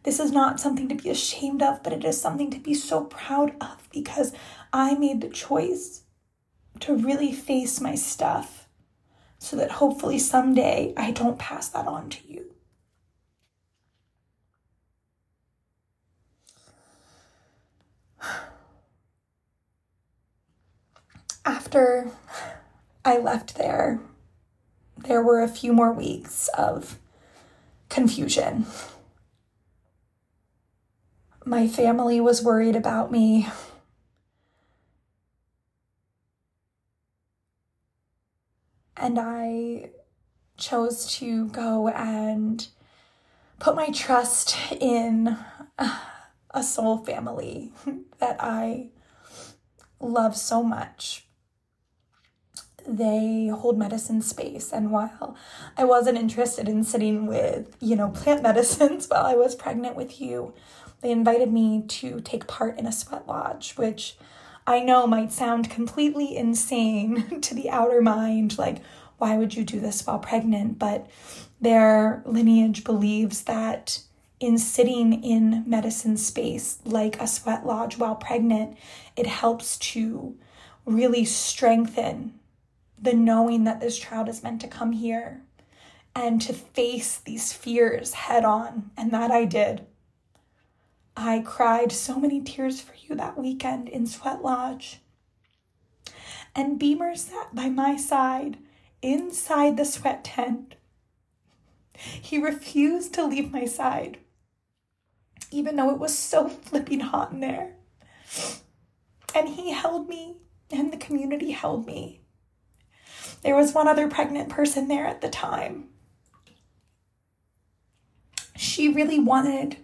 [0.04, 3.06] This is not something to be ashamed of, but it is something to be so
[3.06, 4.34] proud of because
[4.74, 6.04] I made the choice
[6.82, 8.68] to really face my stuff
[9.40, 12.54] so that hopefully someday I don't pass that on to you.
[21.46, 22.12] After
[23.08, 24.02] I left there,
[24.98, 27.00] there were a few more weeks of
[27.88, 28.66] confusion.
[31.46, 33.48] My family was worried about me.
[38.98, 39.92] and I
[40.58, 42.68] chose to go and
[43.60, 45.38] put my trust in
[46.52, 47.72] a soul family
[48.20, 48.90] that I
[50.02, 51.27] love so much
[52.88, 54.72] they hold medicine space.
[54.72, 55.36] And while
[55.78, 60.22] I wasn't interested in sitting with, you know, plant medicines while I was pregnant with
[60.22, 60.54] you,
[61.02, 64.18] they invited me to take part in a sweat lodge, which
[64.66, 68.58] I know might sound completely insane to the outer mind.
[68.58, 68.78] Like,
[69.18, 70.80] why would you do this while pregnant?
[70.80, 71.08] But
[71.60, 74.02] their lineage believes that
[74.40, 78.78] in sitting in medicine space like a sweat lodge while pregnant,
[79.16, 80.36] it helps to
[80.86, 82.34] really strengthen
[83.00, 85.44] the knowing that this child is meant to come here
[86.16, 88.92] and to face these fears head on.
[88.98, 89.86] And that I did.
[91.16, 95.00] I cried so many tears for you that weekend in Sweat Lodge.
[96.56, 98.58] And Beamer sat by my side
[99.02, 100.76] inside the sweat tent.
[101.94, 104.20] He refused to leave my side,
[105.52, 107.76] even though it was so flipping hot in there.
[109.36, 110.38] And he held me
[110.72, 112.22] and the community held me.
[113.44, 115.90] There was one other pregnant person there at the time.
[118.56, 119.78] She really wanted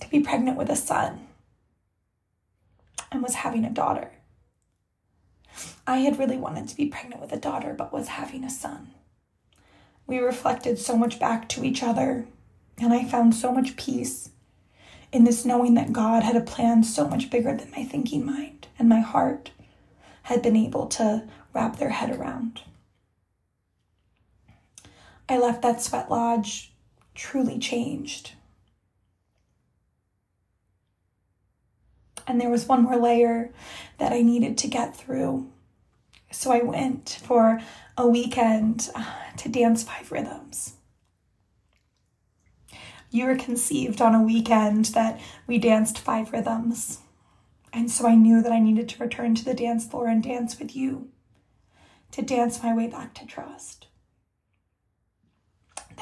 [0.00, 1.26] to be pregnant with a son
[3.10, 4.12] and was having a daughter.
[5.86, 8.90] I had really wanted to be pregnant with a daughter, but was having a son.
[10.06, 12.26] We reflected so much back to each other,
[12.78, 14.30] and I found so much peace
[15.12, 18.68] in this knowing that God had a plan so much bigger than my thinking mind
[18.78, 19.50] and my heart
[20.24, 22.62] had been able to wrap their head around.
[25.32, 26.74] I left that sweat lodge
[27.14, 28.32] truly changed.
[32.26, 33.50] And there was one more layer
[33.96, 35.50] that I needed to get through.
[36.30, 37.62] So I went for
[37.96, 39.06] a weekend uh,
[39.38, 40.74] to dance five rhythms.
[43.10, 46.98] You were conceived on a weekend that we danced five rhythms.
[47.72, 50.58] And so I knew that I needed to return to the dance floor and dance
[50.58, 51.08] with you,
[52.10, 53.86] to dance my way back to trust.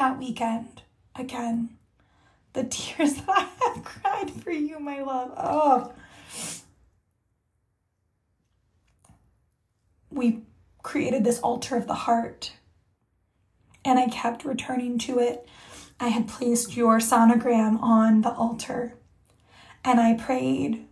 [0.01, 0.81] That weekend,
[1.15, 1.77] again,
[2.55, 5.31] the tears that I have cried for you, my love.
[5.37, 5.93] Oh.
[10.11, 10.45] We
[10.83, 12.55] created this altar of the heart,
[13.85, 15.47] and I kept returning to it.
[16.01, 18.95] I had placed your sonogram on the altar,
[19.85, 20.87] and I prayed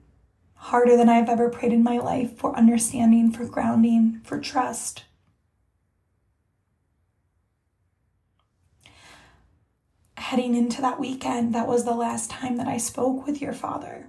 [0.52, 5.04] harder than I've ever prayed in my life for understanding, for grounding, for trust.
[10.28, 14.08] Heading into that weekend, that was the last time that I spoke with your father.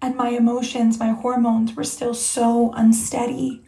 [0.00, 3.64] And my emotions, my hormones were still so unsteady.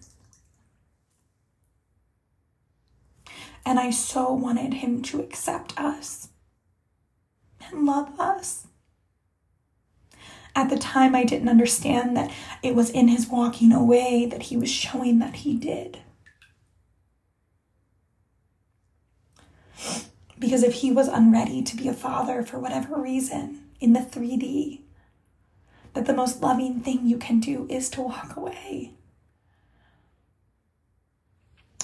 [3.67, 6.29] And I so wanted him to accept us
[7.69, 8.69] and love us.
[10.55, 12.31] At the time, I didn't understand that
[12.63, 15.99] it was in his walking away that he was showing that he did.
[20.39, 24.81] Because if he was unready to be a father for whatever reason in the 3D,
[25.95, 28.93] that the most loving thing you can do is to walk away.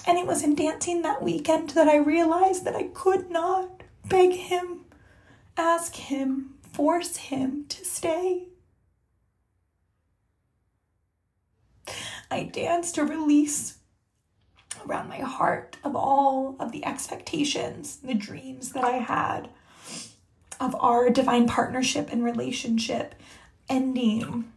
[0.07, 4.33] And it was in dancing that weekend that I realized that I could not beg
[4.33, 4.85] him,
[5.57, 8.49] ask him, force him to stay.
[12.31, 13.79] I danced to release
[14.87, 19.49] around my heart of all of the expectations, the dreams that I had
[20.61, 23.15] of our divine partnership and relationship
[23.69, 24.53] ending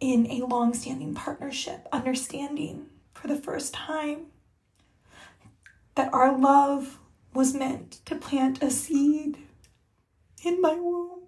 [0.00, 4.26] in a long standing partnership, understanding for the first time
[5.94, 6.98] that our love
[7.34, 9.38] was meant to plant a seed
[10.44, 11.22] in my womb.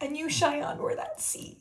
[0.00, 1.56] And you, Shayan, were that seed.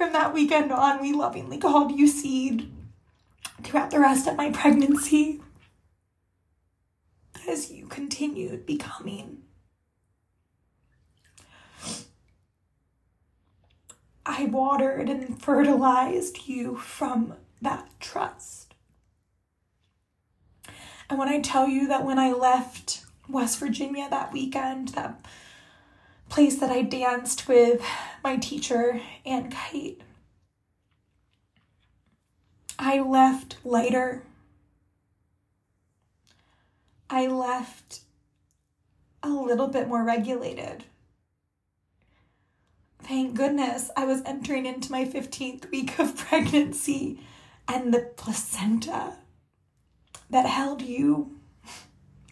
[0.00, 2.72] From that weekend on, we lovingly called you Seed
[3.62, 5.42] throughout the rest of my pregnancy
[7.46, 9.42] as you continued becoming.
[14.24, 18.72] I watered and fertilized you from that trust.
[21.10, 25.20] And when I tell you that when I left West Virginia that weekend, that
[26.30, 27.84] place that I danced with
[28.24, 30.00] my teacher, Aunt Kite.
[32.78, 34.22] I left lighter.
[37.10, 38.00] I left
[39.22, 40.84] a little bit more regulated.
[43.02, 47.20] Thank goodness I was entering into my 15th week of pregnancy
[47.66, 49.14] and the placenta
[50.30, 51.38] that held you,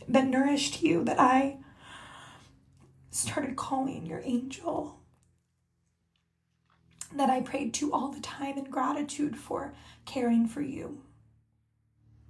[0.06, 1.58] that nourished you, that I
[3.10, 5.00] started calling your angel
[7.14, 11.02] that I prayed to all the time in gratitude for caring for you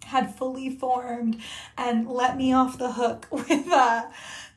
[0.04, 1.40] had fully formed
[1.76, 4.06] and let me off the hook with uh,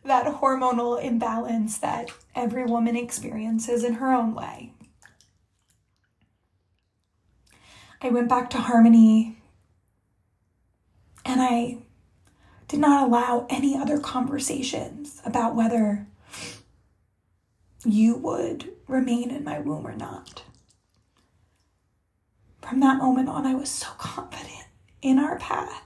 [0.03, 4.73] that hormonal imbalance that every woman experiences in her own way.
[8.01, 9.37] I went back to Harmony
[11.23, 11.83] and I
[12.67, 16.07] did not allow any other conversations about whether
[17.85, 20.43] you would remain in my womb or not.
[22.61, 24.65] From that moment on, I was so confident
[25.01, 25.83] in our path.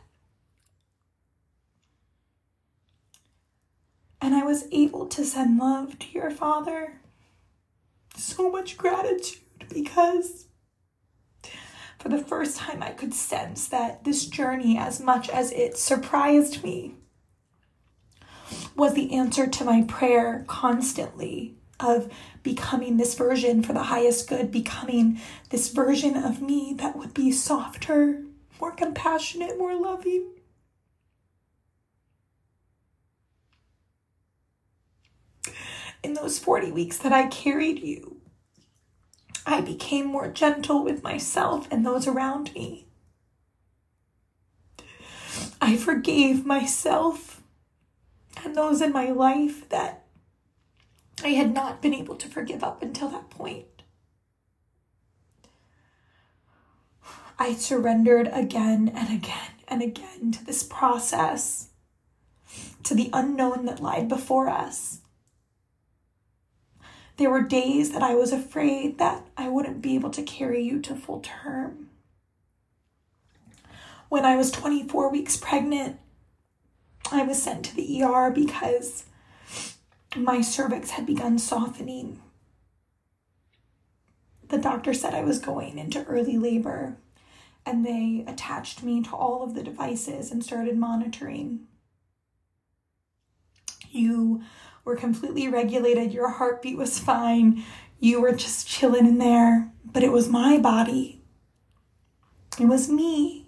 [4.22, 7.00] And I was able to send love to your father.
[8.18, 10.48] So much gratitude because
[12.00, 16.64] for the first time I could sense that this journey, as much as it surprised
[16.64, 16.96] me,
[18.76, 22.12] was the answer to my prayer constantly of
[22.44, 25.20] becoming this version for the highest good, becoming
[25.50, 28.24] this version of me that would be softer,
[28.60, 30.32] more compassionate, more loving.
[36.04, 38.18] In those 40 weeks that I carried you,
[39.46, 42.88] I became more gentle with myself and those around me.
[45.62, 47.35] I forgave myself
[48.46, 50.06] and those in my life that
[51.24, 53.66] I had not been able to forgive up until that point.
[57.38, 61.70] I surrendered again and again and again to this process,
[62.84, 65.00] to the unknown that lied before us.
[67.18, 70.80] There were days that I was afraid that I wouldn't be able to carry you
[70.82, 71.90] to full term.
[74.10, 75.98] When I was 24 weeks pregnant,
[77.12, 79.06] I was sent to the ER because
[80.16, 82.22] my cervix had begun softening.
[84.48, 86.98] The doctor said I was going into early labor
[87.66, 91.68] and they attached me to all of the devices and started monitoring.
[93.90, 94.44] You
[94.84, 97.64] were completely regulated, your heartbeat was fine,
[98.00, 101.22] you were just chilling in there, but it was my body.
[102.60, 103.48] It was me,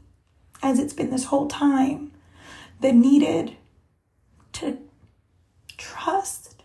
[0.63, 2.11] as it's been this whole time,
[2.79, 3.57] that needed
[4.53, 4.77] to
[5.77, 6.63] trust.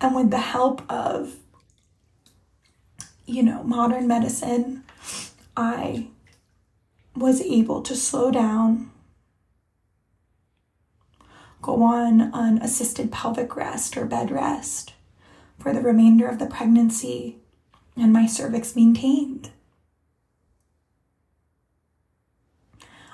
[0.00, 1.36] And with the help of,
[3.26, 4.84] you know, modern medicine,
[5.56, 6.08] I
[7.16, 8.90] was able to slow down,
[11.60, 14.92] go on an assisted pelvic rest or bed rest
[15.58, 17.38] for the remainder of the pregnancy,
[17.96, 19.50] and my cervix maintained.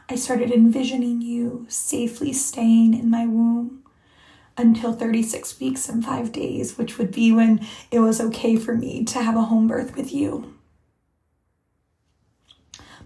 [0.07, 3.83] I started envisioning you safely staying in my womb
[4.57, 9.05] until 36 weeks and five days, which would be when it was okay for me
[9.05, 10.55] to have a home birth with you.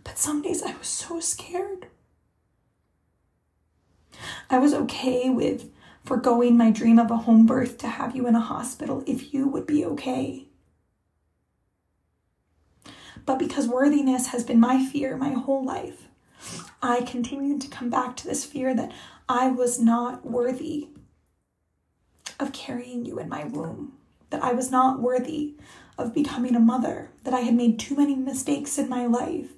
[0.02, 1.86] But some days I was so scared.
[4.50, 5.70] I was okay with
[6.04, 9.46] foregoing my dream of a home birth to have you in a hospital if you
[9.46, 10.48] would be okay.
[13.24, 16.07] But because worthiness has been my fear my whole life,
[16.82, 18.92] I continued to come back to this fear that
[19.28, 20.88] I was not worthy
[22.38, 23.94] of carrying you in my womb,
[24.30, 25.56] that I was not worthy
[25.96, 29.50] of becoming a mother, that I had made too many mistakes in my life,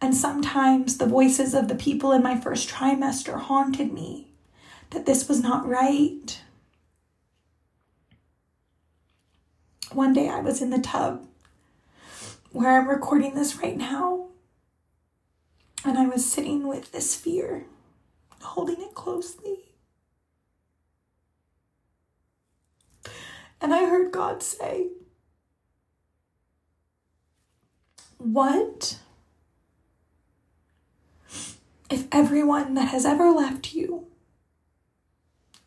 [0.00, 4.32] and sometimes the voices of the people in my first trimester haunted me
[4.90, 6.40] that this was not right.
[9.92, 11.26] One day I was in the tub
[12.52, 14.28] where I'm recording this right now,
[15.84, 17.66] and I was sitting with this fear,
[18.42, 19.74] holding it closely.
[23.60, 24.88] And I heard God say,
[28.18, 28.98] What
[31.90, 34.06] if everyone that has ever left you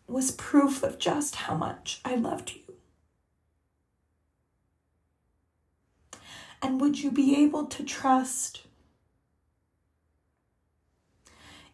[0.07, 2.62] was proof of just how much I loved you?
[6.63, 8.61] And would you be able to trust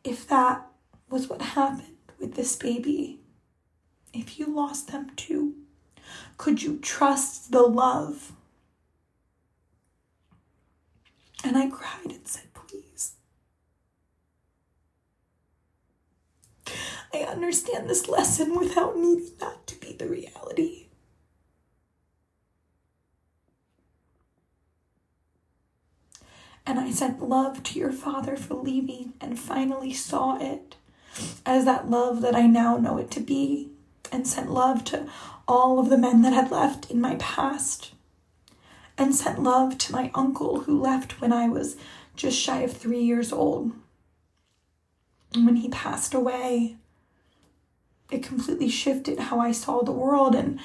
[0.03, 0.65] if that
[1.09, 3.19] was what happened with this baby?
[4.11, 5.53] If you lost them too,
[6.37, 8.31] could you trust the love?
[11.43, 13.13] And I cried and said, Please.
[17.13, 20.88] I understand this lesson without needing that to be the reality.
[26.69, 30.75] And I sent love to your father for leaving and finally saw it
[31.43, 33.71] as that love that I now know it to be,
[34.11, 35.07] and sent love to
[35.47, 37.93] all of the men that had left in my past,
[38.99, 41.75] and sent love to my uncle who left when I was
[42.15, 43.71] just shy of three years old.
[45.33, 46.77] And when he passed away,
[48.11, 50.35] it completely shifted how I saw the world.
[50.35, 50.59] And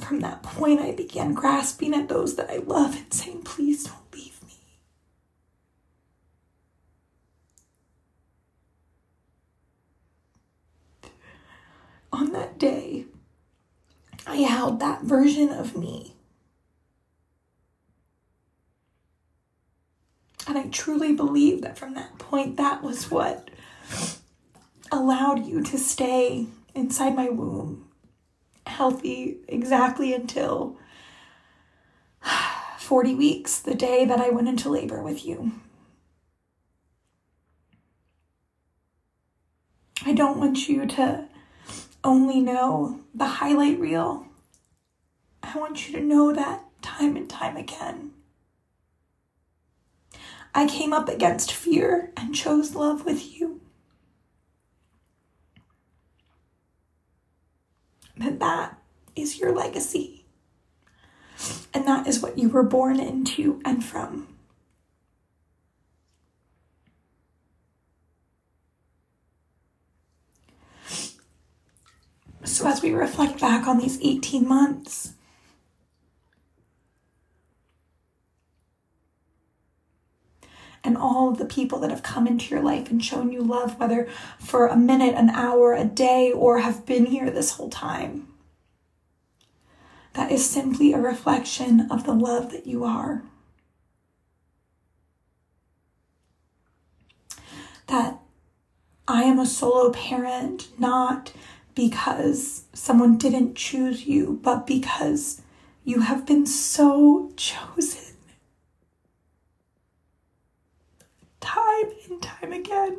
[0.00, 3.96] from that point, I began grasping at those that I love and saying, Please don't
[4.14, 4.54] leave me.
[12.12, 13.06] On day,
[14.26, 16.14] I held that version of me.
[20.46, 23.50] And I truly believe that from that point, that was what
[24.90, 27.88] allowed you to stay inside my womb
[28.68, 30.78] healthy exactly until
[32.78, 35.52] 40 weeks, the day that I went into labor with you.
[40.06, 41.27] I don't want you to
[42.04, 44.26] only know the highlight reel.
[45.42, 48.12] I want you to know that time and time again.
[50.54, 53.60] I came up against fear and chose love with you.
[58.18, 58.78] that that
[59.16, 60.24] is your legacy.
[61.72, 64.28] And that is what you were born into and from.
[72.48, 75.12] So, as we reflect back on these 18 months,
[80.82, 84.08] and all the people that have come into your life and shown you love, whether
[84.38, 88.28] for a minute, an hour, a day, or have been here this whole time.
[90.14, 93.22] That is simply a reflection of the love that you are.
[97.88, 98.18] That
[99.06, 101.32] I am a solo parent not
[101.78, 105.42] because someone didn't choose you, but because
[105.84, 108.16] you have been so chosen.
[111.40, 112.98] time and time again.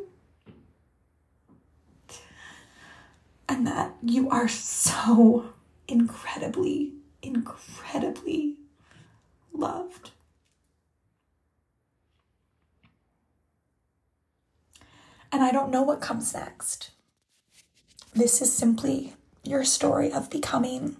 [3.50, 5.52] And that you are so
[5.86, 8.56] incredibly, incredibly
[9.52, 10.12] loved.
[15.30, 16.92] And I don't know what comes next.
[18.14, 20.96] This is simply your story of becoming.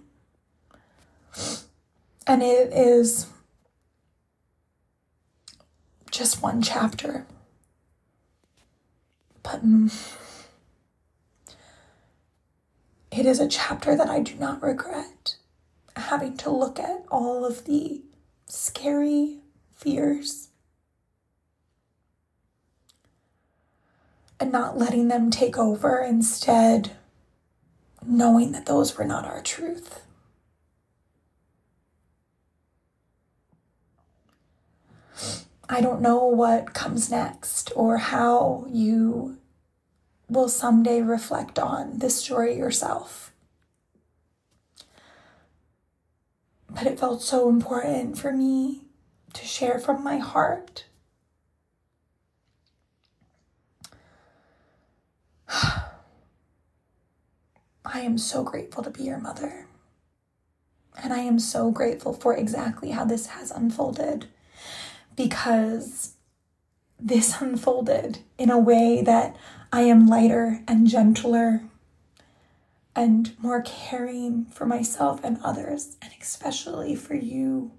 [2.25, 3.27] And it is
[6.09, 7.25] just one chapter.
[9.43, 9.91] But mm,
[13.11, 15.35] it is a chapter that I do not regret
[15.95, 18.01] having to look at all of the
[18.45, 19.39] scary
[19.75, 20.49] fears
[24.39, 26.91] and not letting them take over, instead,
[28.05, 30.01] knowing that those were not our truth.
[35.69, 39.37] I don't know what comes next or how you
[40.27, 43.31] will someday reflect on this story yourself.
[46.69, 48.83] But it felt so important for me
[49.33, 50.85] to share from my heart.
[57.99, 59.67] Am so grateful to be your mother.
[61.01, 64.27] And I am so grateful for exactly how this has unfolded
[65.15, 66.13] because
[66.99, 69.35] this unfolded in a way that
[69.71, 71.63] I am lighter and gentler
[72.95, 77.71] and more caring for myself and others, and especially for you.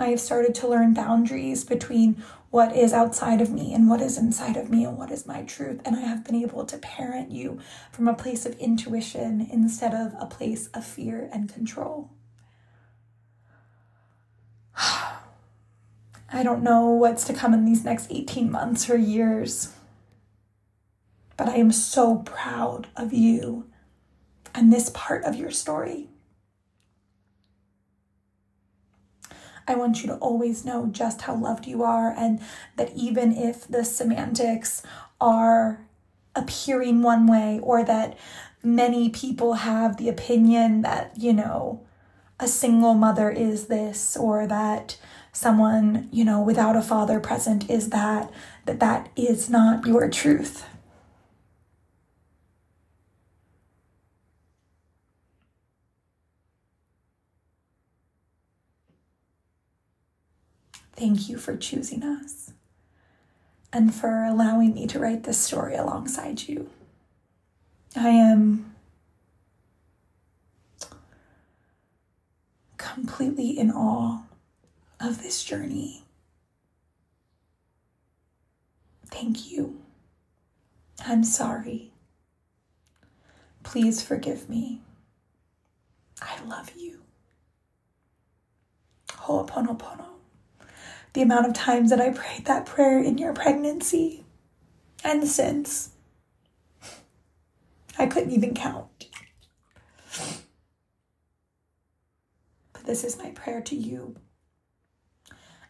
[0.00, 4.16] I have started to learn boundaries between what is outside of me and what is
[4.16, 5.82] inside of me and what is my truth.
[5.84, 7.60] And I have been able to parent you
[7.92, 12.10] from a place of intuition instead of a place of fear and control.
[16.32, 19.74] I don't know what's to come in these next 18 months or years,
[21.36, 23.66] but I am so proud of you
[24.54, 26.09] and this part of your story.
[29.70, 32.40] I want you to always know just how loved you are, and
[32.76, 34.82] that even if the semantics
[35.20, 35.86] are
[36.34, 38.18] appearing one way, or that
[38.62, 41.80] many people have the opinion that, you know,
[42.38, 44.96] a single mother is this, or that
[45.32, 48.30] someone, you know, without a father present is that,
[48.66, 50.64] that that is not your truth.
[61.00, 62.52] Thank you for choosing us.
[63.72, 66.68] and for allowing me to write this story alongside you.
[67.96, 68.74] I am
[72.76, 74.22] completely in awe
[74.98, 76.02] of this journey.
[79.06, 79.80] Thank you.
[81.06, 81.92] I'm sorry.
[83.62, 84.80] Please forgive me.
[86.20, 87.00] I love you.
[89.08, 90.06] Ho'oponopono.
[91.12, 94.24] The amount of times that I prayed that prayer in your pregnancy
[95.02, 95.90] and since,
[97.98, 99.08] I couldn't even count.
[102.72, 104.16] But this is my prayer to you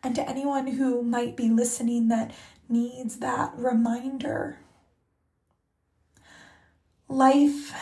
[0.03, 2.33] and to anyone who might be listening that
[2.69, 4.59] needs that reminder.
[7.09, 7.75] Life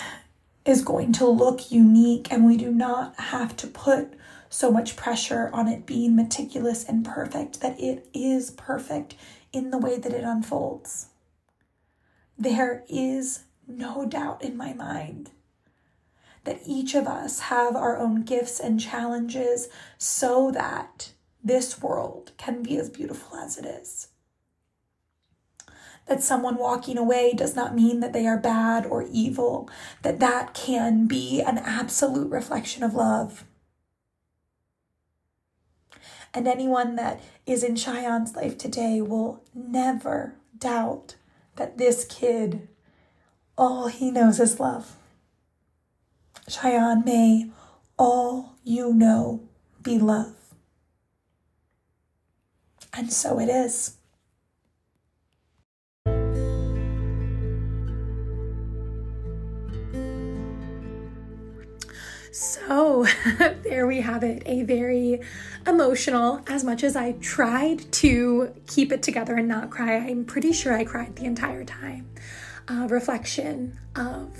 [0.64, 4.14] is going to look unique, and we do not have to put
[4.49, 9.14] so much pressure on it being meticulous and perfect that it is perfect
[9.53, 11.09] in the way that it unfolds.
[12.36, 15.30] There is no doubt in my mind
[16.44, 19.68] that each of us have our own gifts and challenges
[19.99, 24.09] so that this world can be as beautiful as it is.
[26.07, 29.68] That someone walking away does not mean that they are bad or evil,
[30.03, 33.44] that that can be an absolute reflection of love.
[36.39, 41.16] And anyone that is in Shayan's life today will never doubt
[41.57, 42.68] that this kid,
[43.57, 44.95] all he knows is love.
[46.49, 47.51] Shayan, may
[47.99, 49.49] all you know
[49.82, 50.36] be love.
[52.95, 53.97] And so it is.
[62.33, 63.07] So
[63.62, 64.43] there we have it.
[64.47, 65.20] A very
[65.66, 70.53] emotional, as much as I tried to keep it together and not cry, I'm pretty
[70.53, 72.09] sure I cried the entire time.
[72.68, 74.39] Uh, reflection of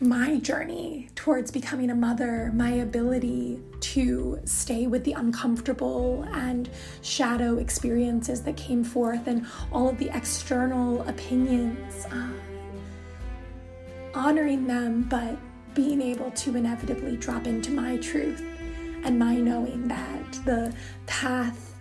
[0.00, 6.68] my journey towards becoming a mother, my ability to stay with the uncomfortable and
[7.02, 12.28] shadow experiences that came forth, and all of the external opinions, uh,
[14.14, 15.36] honoring them, but
[15.74, 18.42] being able to inevitably drop into my truth
[19.04, 20.74] and my knowing that the
[21.06, 21.74] path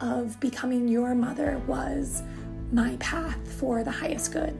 [0.00, 2.22] of becoming your mother was
[2.72, 4.56] my path for the highest good.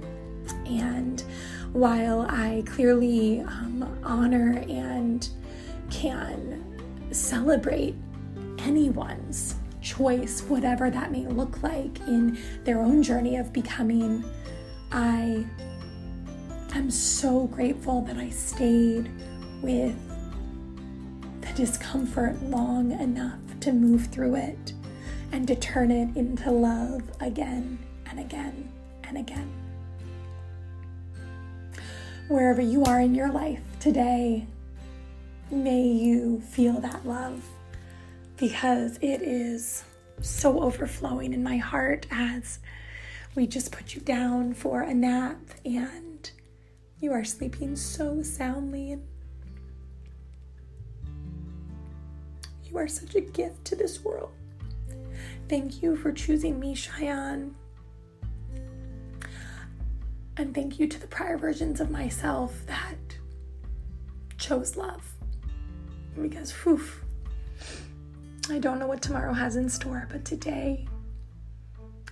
[0.67, 1.23] And
[1.73, 5.29] while I clearly um, honor and
[5.91, 6.65] can
[7.11, 7.95] celebrate
[8.59, 14.25] anyone's choice, whatever that may look like in their own journey of becoming,
[14.93, 15.47] I
[16.77, 19.11] am so grateful that I stayed
[19.63, 19.97] with
[21.41, 24.73] the discomfort long enough to move through it
[25.33, 28.71] and to turn it into love again and again
[29.05, 29.53] and again.
[32.29, 34.47] Wherever you are in your life today,
[35.51, 37.43] may you feel that love
[38.37, 39.85] because it is
[40.21, 42.59] so overflowing in my heart as
[43.35, 46.08] we just put you down for a nap and
[47.01, 49.03] you are sleeping so soundly and
[52.65, 54.33] you are such a gift to this world.
[55.49, 57.53] Thank you for choosing me, Shayan.
[60.37, 62.97] And thank you to the prior versions of myself that
[64.37, 65.03] chose love.
[66.21, 66.83] Because, whew,
[68.51, 70.87] I don't know what tomorrow has in store, but today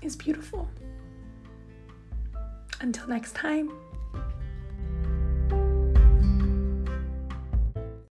[0.03, 0.68] is beautiful.
[2.80, 3.70] Until next time.